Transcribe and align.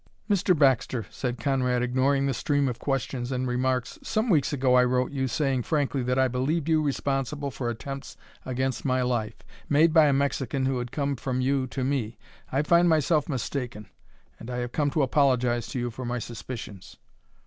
"Mr. 0.27 0.57
Baxter," 0.57 1.05
said 1.11 1.39
Conrad, 1.39 1.83
ignoring 1.83 2.25
the 2.25 2.33
stream 2.33 2.67
of 2.67 2.79
questions 2.79 3.31
and 3.31 3.47
remarks, 3.47 3.99
"some 4.01 4.31
weeks 4.31 4.51
ago 4.51 4.73
I 4.73 4.83
wrote 4.83 5.11
you, 5.11 5.27
saying 5.27 5.61
frankly 5.61 6.01
that 6.01 6.17
I 6.17 6.27
believed 6.27 6.67
you 6.67 6.81
responsible 6.81 7.51
for 7.51 7.69
attempts 7.69 8.17
against 8.43 8.83
my 8.83 9.03
life, 9.03 9.35
made 9.69 9.93
by 9.93 10.07
a 10.07 10.13
Mexican 10.13 10.65
who 10.65 10.79
had 10.79 10.91
come 10.91 11.15
from 11.15 11.39
you 11.39 11.67
to 11.67 11.83
me. 11.83 12.17
I 12.51 12.63
find 12.63 12.89
myself 12.89 13.29
mistaken, 13.29 13.89
and 14.39 14.49
I 14.49 14.57
have 14.57 14.71
come 14.71 14.89
to 14.89 15.03
apologize 15.03 15.67
to 15.67 15.79
you 15.79 15.91
for 15.91 16.03
my 16.03 16.17
suspicions." 16.17 16.97